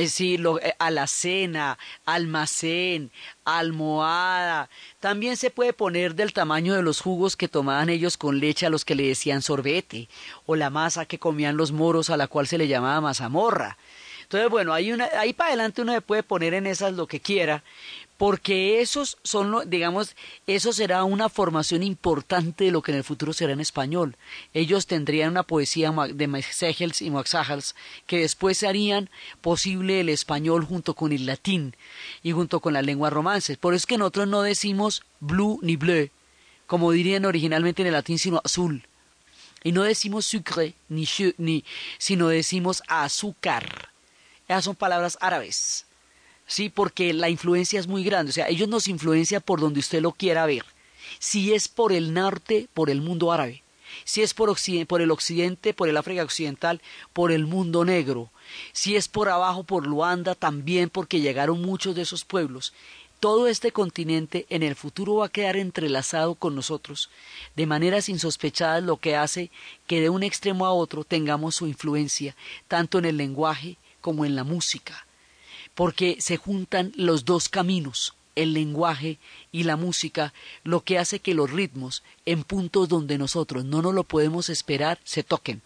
[0.05, 3.11] Sí, lo, eh, alacena, almacén,
[3.47, 4.69] almohada.
[5.01, 8.71] También se puede poner del tamaño de los jugos que tomaban ellos con leche a
[8.71, 10.09] los que le decían sorbete,
[10.45, 13.79] o la masa que comían los moros a la cual se le llamaba mazamorra.
[14.25, 17.21] Entonces, bueno, ahí, una, ahí para adelante uno se puede poner en esas lo que
[17.21, 17.63] quiera,
[18.17, 23.33] porque esos son, digamos, eso será una formación importante de lo que en el futuro
[23.33, 24.17] será en español.
[24.55, 27.75] Ellos tendrían una poesía de Mesegels y Moaxajals
[28.07, 29.11] que después harían
[29.43, 31.77] posible el español junto con el latín
[32.23, 33.59] y junto con las lenguas romances.
[33.59, 36.09] Por eso es que nosotros no decimos blue ni bleu,
[36.67, 38.87] como dirían originalmente en el latín, sino azul.
[39.63, 41.07] Y no decimos sucre ni,
[41.37, 41.65] ni
[41.99, 43.91] sino decimos azúcar.
[44.49, 45.87] Esas son palabras árabes.
[46.47, 48.31] Sí, porque la influencia es muy grande.
[48.31, 50.65] O sea, ellos nos influencian por donde usted lo quiera ver.
[51.19, 53.63] Si es por el norte, por el mundo árabe.
[54.05, 54.55] Si es por,
[54.87, 56.81] por el occidente, por el África Occidental,
[57.13, 58.31] por el mundo negro.
[58.73, 62.73] Si es por abajo, por Luanda, también porque llegaron muchos de esos pueblos.
[63.19, 67.09] Todo este continente en el futuro va a quedar entrelazado con nosotros,
[67.57, 69.51] de maneras insospechadas, lo que hace
[69.87, 72.37] que de un extremo a otro tengamos su influencia,
[72.69, 75.06] tanto en el lenguaje como en la música
[75.77, 79.19] porque se juntan los dos caminos, el lenguaje
[79.53, 80.33] y la música,
[80.65, 84.99] lo que hace que los ritmos, en puntos donde nosotros no nos lo podemos esperar,
[85.05, 85.63] se toquen.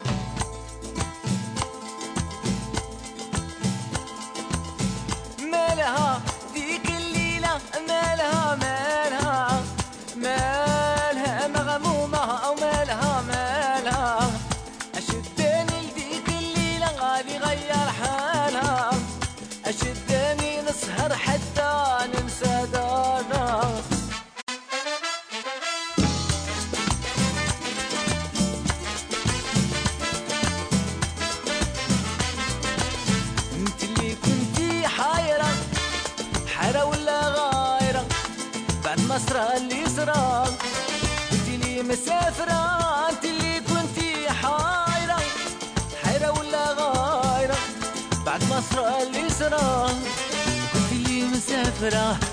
[51.81, 52.30] but I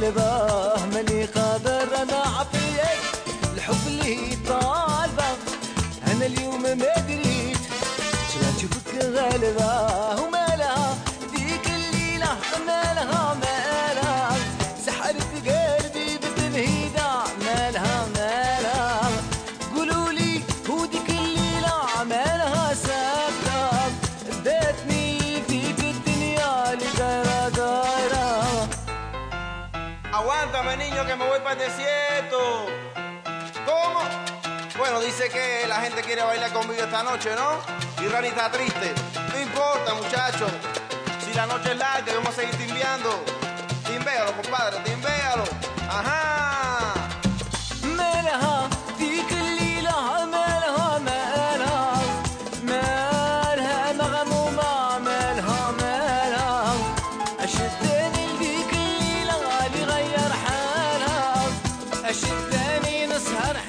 [0.00, 0.47] دل
[31.56, 32.66] desierto.
[33.64, 34.00] ¿Cómo?
[34.76, 38.04] Bueno, dice que la gente quiere bailar conmigo esta noche, ¿no?
[38.04, 38.92] Y Rani está triste.
[39.32, 40.50] No importa, muchachos.
[41.24, 43.24] Si la noche es larga, vamos a seguir timbeando.
[43.86, 45.44] Timbéalo, compadre, timbéalo.
[45.88, 46.37] Ajá.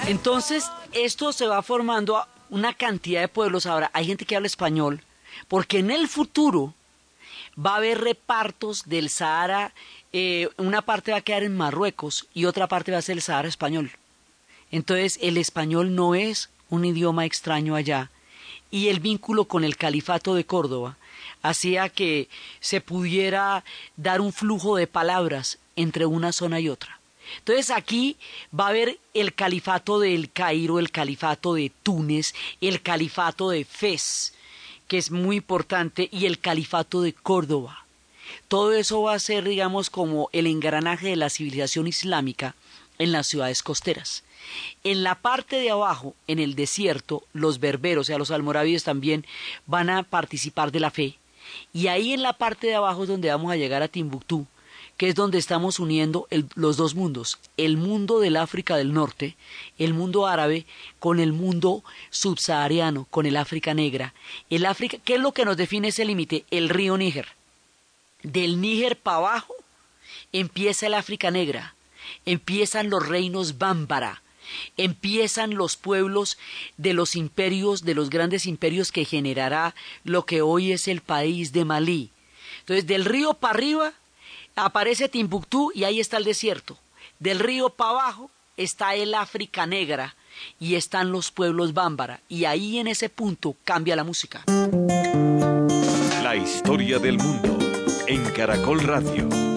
[0.10, 5.04] Entonces, esto se va formando una cantidad de pueblos ahora, hay gente que habla español,
[5.48, 6.74] porque en el futuro
[7.64, 9.72] va a haber repartos del Sahara,
[10.12, 13.22] eh, una parte va a quedar en Marruecos y otra parte va a ser el
[13.22, 13.92] Sahara español.
[14.72, 18.10] Entonces el español no es un idioma extraño allá
[18.72, 20.98] y el vínculo con el califato de Córdoba
[21.44, 22.30] hacía que
[22.62, 23.64] se pudiera
[23.96, 26.99] dar un flujo de palabras entre una zona y otra.
[27.38, 28.18] Entonces aquí
[28.58, 34.34] va a haber el califato del Cairo, el califato de Túnez, el califato de Fez,
[34.88, 37.86] que es muy importante, y el califato de Córdoba.
[38.48, 42.56] Todo eso va a ser, digamos, como el engranaje de la civilización islámica
[42.98, 44.24] en las ciudades costeras.
[44.84, 49.26] En la parte de abajo, en el desierto, los berberos, o sea, los almorávides también
[49.66, 51.18] van a participar de la fe.
[51.74, 54.46] Y ahí en la parte de abajo es donde vamos a llegar a Timbuktu,
[55.00, 59.38] que es donde estamos uniendo los dos mundos, el mundo del África del Norte,
[59.78, 60.66] el mundo árabe,
[61.00, 64.14] con el mundo subsahariano, con el África negra.
[64.50, 66.44] El África, ¿qué es lo que nos define ese límite?
[66.52, 67.30] El río Níger.
[68.24, 69.54] Del Níger para abajo
[70.34, 71.76] empieza el África negra,
[72.26, 74.22] empiezan los reinos bámbara,
[74.76, 76.38] empiezan los pueblos
[76.76, 81.54] de los imperios, de los grandes imperios que generará lo que hoy es el país
[81.54, 82.12] de Malí.
[82.60, 83.94] Entonces, del río para arriba
[84.66, 86.78] aparece Timbuktu y ahí está el desierto.
[87.20, 90.16] Del río para abajo está el África negra
[90.60, 92.22] y están los pueblos bámbara.
[92.30, 94.44] Y ahí en ese punto cambia la música.
[96.24, 97.58] La historia del mundo
[98.08, 99.49] en Caracol Radio.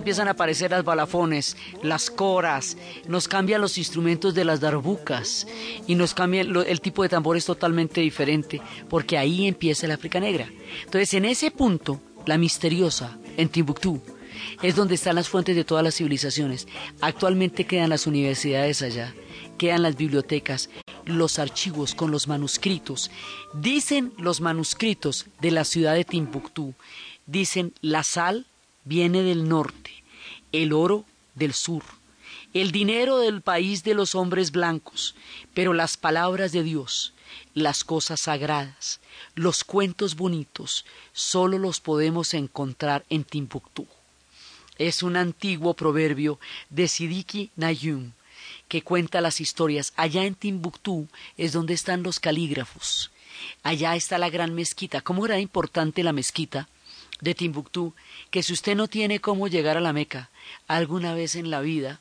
[0.00, 2.76] Empiezan a aparecer las balafones, las coras,
[3.06, 5.46] nos cambian los instrumentos de las darbucas
[5.86, 10.18] y nos cambian el tipo de tambor es totalmente diferente, porque ahí empieza el África
[10.18, 10.48] Negra.
[10.84, 14.00] Entonces, en ese punto, la misteriosa, en Timbuktu,
[14.62, 16.66] es donde están las fuentes de todas las civilizaciones.
[17.00, 19.14] Actualmente quedan las universidades allá,
[19.58, 20.70] quedan las bibliotecas,
[21.04, 23.10] los archivos con los manuscritos.
[23.54, 26.74] Dicen los manuscritos de la ciudad de Timbuktu,
[27.26, 28.46] dicen la sal
[28.84, 30.02] viene del norte,
[30.52, 31.04] el oro
[31.34, 31.82] del sur,
[32.54, 35.14] el dinero del país de los hombres blancos,
[35.54, 37.12] pero las palabras de Dios,
[37.54, 39.00] las cosas sagradas,
[39.34, 43.86] los cuentos bonitos, solo los podemos encontrar en Timbuktu.
[44.78, 48.12] Es un antiguo proverbio de Sidiki Nayum
[48.68, 49.92] que cuenta las historias.
[49.96, 53.10] Allá en Timbuktu es donde están los calígrafos.
[53.62, 55.02] Allá está la gran mezquita.
[55.02, 56.68] ¿Cómo era importante la mezquita
[57.20, 57.94] de Timbuktu?
[58.30, 60.30] Que si usted no tiene cómo llegar a la Meca
[60.66, 62.00] alguna vez en la vida,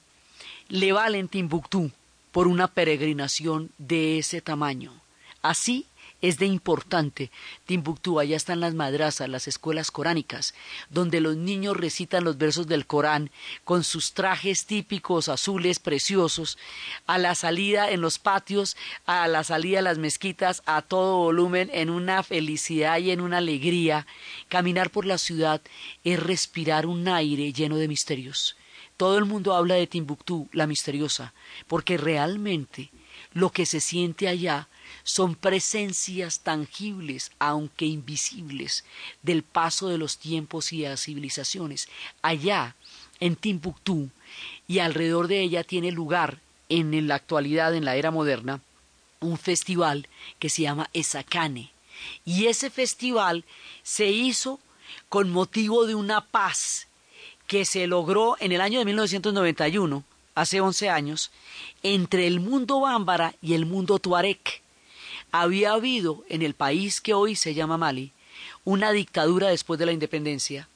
[0.67, 1.91] le vale en Timbuktu
[2.31, 4.93] por una peregrinación de ese tamaño.
[5.41, 5.85] Así
[6.21, 7.31] es de importante
[7.65, 8.19] Timbuktu.
[8.19, 10.53] Allá están las madrazas, las escuelas coránicas,
[10.89, 13.31] donde los niños recitan los versos del Corán
[13.63, 16.57] con sus trajes típicos azules preciosos,
[17.05, 21.69] a la salida en los patios, a la salida de las mezquitas, a todo volumen,
[21.73, 24.05] en una felicidad y en una alegría.
[24.47, 25.61] Caminar por la ciudad
[26.03, 28.55] es respirar un aire lleno de misterios.
[28.97, 31.33] Todo el mundo habla de Timbuktu, la misteriosa,
[31.67, 32.91] porque realmente
[33.33, 34.67] lo que se siente allá
[35.03, 38.83] son presencias tangibles, aunque invisibles,
[39.21, 41.87] del paso de los tiempos y las civilizaciones.
[42.21, 42.75] Allá,
[43.19, 44.09] en Timbuktu,
[44.67, 48.61] y alrededor de ella tiene lugar, en la actualidad, en la era moderna,
[49.19, 50.07] un festival
[50.37, 51.71] que se llama Esakane.
[52.25, 53.43] Y ese festival
[53.83, 54.59] se hizo
[55.09, 56.87] con motivo de una paz
[57.47, 60.03] que se logró en el año de 1991,
[60.35, 61.31] hace 11 años,
[61.83, 64.39] entre el mundo bámbara y el mundo tuareg.
[65.31, 68.13] Había habido en el país que hoy se llama Mali
[68.63, 70.67] una dictadura después de la independencia.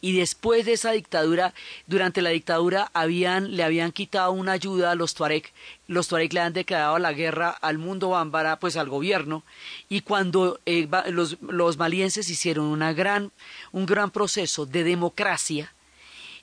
[0.00, 1.54] Y después de esa dictadura,
[1.86, 5.44] durante la dictadura le habían quitado una ayuda a los Tuareg,
[5.86, 9.44] los Tuareg le han declarado la guerra al mundo bámbara, pues al gobierno,
[9.88, 13.30] y cuando eh, los, los malienses hicieron gran,
[13.70, 15.72] un gran proceso de democracia,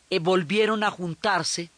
[0.10, 1.70] eh, volvieron a juntarse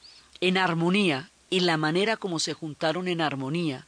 [0.41, 3.87] en armonía y la manera como se juntaron en armonía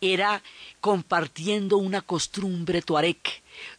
[0.00, 0.42] era
[0.80, 3.18] compartiendo una costumbre tuareg.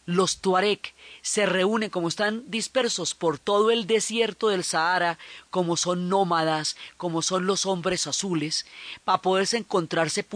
[0.06, 0.80] Los tuareg
[1.22, 5.18] se reúnen como están dispersos por todo el desierto del Sahara,
[5.50, 8.66] como son nómadas, como son los hombres azules,
[9.04, 10.26] para poderse encontrar se,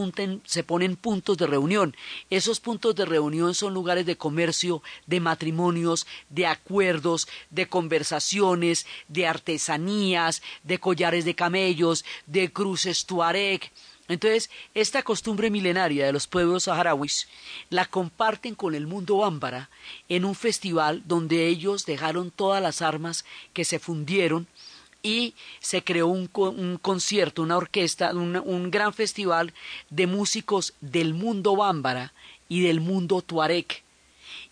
[0.45, 1.97] se ponen puntos de reunión.
[2.31, 9.27] Esos puntos de reunión son lugares de comercio, de matrimonios, de acuerdos, de conversaciones, de
[9.27, 13.71] artesanías, de collares de camellos, de cruces tuareg,
[14.09, 17.29] entonces, esta costumbre milenaria de los pueblos saharauis
[17.71, 19.71] la comparten con el mundo bámbara
[20.09, 24.47] en un festival donde ellos dejaron todas las armas que se fundieron
[25.03, 26.27] y se creó un,
[26.81, 29.53] concierto, una orquesta, un, gran festival
[29.91, 32.13] de músicos del mundo bámbara
[32.49, 33.67] y del mundo tuareg.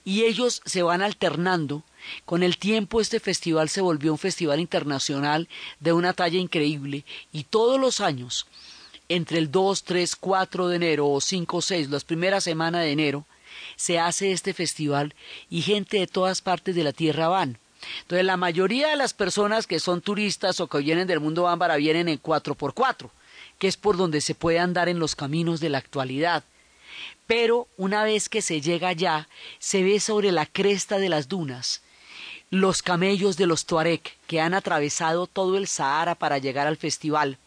[0.04, 1.84] Y ellos se van alternando
[2.24, 5.48] con el tiempo este festival se volvió un festival internacional
[5.80, 8.46] de una talla increíble y todos los años
[9.10, 13.26] entre el 2, 3, 4 de enero o 5, 6, las primeras semanas de enero,
[13.74, 15.14] se hace este festival
[15.50, 17.58] y gente de todas partes de la tierra van.
[18.02, 21.76] Entonces la mayoría de las personas que son turistas o que vienen del mundo bámbara
[21.76, 23.10] vienen en 4x4,
[23.58, 26.44] que es por donde se puede andar en los caminos de la actualidad.
[27.26, 31.82] Pero una vez que se llega allá, se ve sobre la cresta de las dunas
[32.50, 37.38] los camellos de los Tuareg que han atravesado todo el Sahara para llegar al festival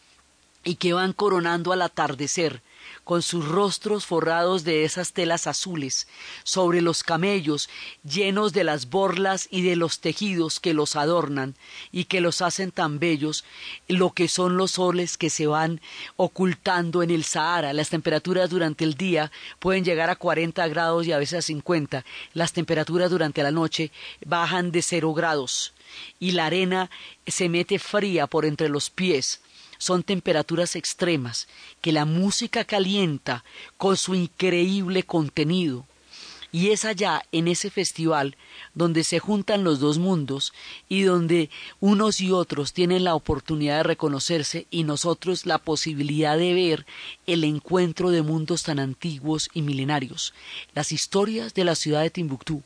[0.64, 2.62] y que van coronando al atardecer
[3.04, 6.08] con sus rostros forrados de esas telas azules,
[6.42, 7.68] sobre los camellos
[8.02, 11.54] llenos de las borlas y de los tejidos que los adornan
[11.92, 13.44] y que los hacen tan bellos,
[13.88, 15.80] lo que son los soles que se van
[16.16, 17.72] ocultando en el Sahara.
[17.74, 22.04] Las temperaturas durante el día pueden llegar a 40 grados y a veces a 50.
[22.32, 23.92] Las temperaturas durante la noche
[24.24, 25.74] bajan de cero grados
[26.18, 26.90] y la arena
[27.26, 29.40] se mete fría por entre los pies
[29.78, 31.48] son temperaturas extremas
[31.80, 33.44] que la música calienta
[33.76, 35.86] con su increíble contenido.
[36.54, 38.36] Y es allá, en ese festival,
[38.74, 40.52] donde se juntan los dos mundos
[40.88, 41.50] y donde
[41.80, 46.86] unos y otros tienen la oportunidad de reconocerse y nosotros la posibilidad de ver
[47.26, 50.32] el encuentro de mundos tan antiguos y milenarios.
[50.74, 52.62] Las historias de la ciudad de Timbuktu,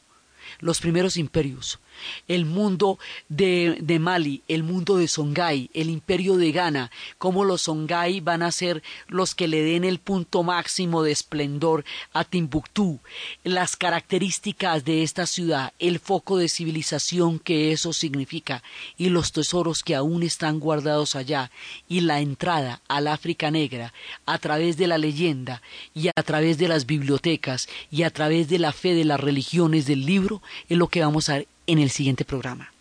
[0.61, 1.79] los primeros imperios,
[2.27, 7.63] el mundo de, de, Mali, el mundo de Songhai, el imperio de Ghana, cómo los
[7.63, 13.01] Songhai van a ser los que le den el punto máximo de esplendor a Timbuktu,
[13.45, 18.63] las características de esta ciudad, el foco de civilización que eso significa
[18.97, 21.51] y los tesoros que aún están guardados allá
[21.89, 23.93] y la entrada al África negra
[24.27, 25.63] a través de la leyenda
[25.95, 29.87] y a través de las bibliotecas y a través de la fe de las religiones
[29.87, 32.73] del libro es lo que vamos a en el siguiente programa.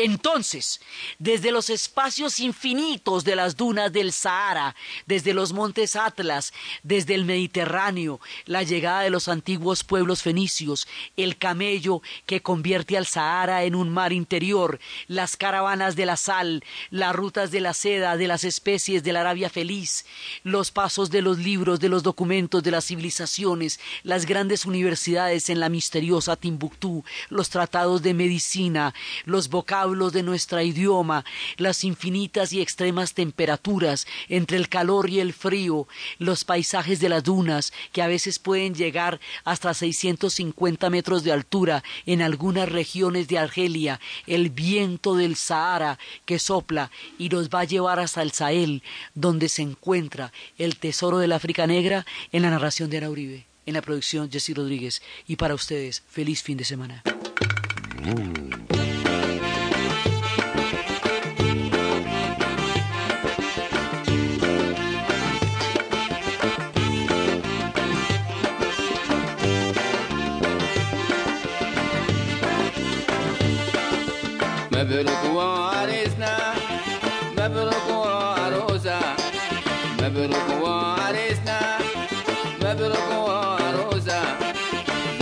[0.00, 0.80] Entonces,
[1.18, 4.76] desde los espacios infinitos de las dunas del Sahara,
[5.06, 6.52] desde los montes Atlas,
[6.84, 10.86] desde el Mediterráneo, la llegada de los antiguos pueblos fenicios,
[11.16, 14.78] el camello que convierte al Sahara en un mar interior,
[15.08, 19.22] las caravanas de la sal, las rutas de la seda, de las especies de la
[19.22, 20.06] Arabia feliz,
[20.44, 25.58] los pasos de los libros, de los documentos, de las civilizaciones, las grandes universidades en
[25.58, 28.94] la misteriosa Timbuktu, los tratados de medicina,
[29.24, 31.24] los vocablos de nuestro idioma,
[31.56, 37.24] las infinitas y extremas temperaturas entre el calor y el frío, los paisajes de las
[37.24, 43.38] dunas que a veces pueden llegar hasta 650 metros de altura en algunas regiones de
[43.38, 48.82] Argelia, el viento del Sahara que sopla y nos va a llevar hasta el Sahel,
[49.14, 53.72] donde se encuentra el tesoro del África Negra en la narración de Ana Uribe, en
[53.72, 55.00] la producción Jesse Rodríguez.
[55.26, 57.02] Y para ustedes, feliz fin de semana.
[74.88, 75.57] veulent quoi